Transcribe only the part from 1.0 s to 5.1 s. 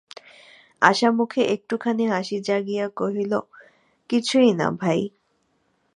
মুখে একটুখানি হাসি জাগাইয়া কহিল, কিছুই না, ভাই।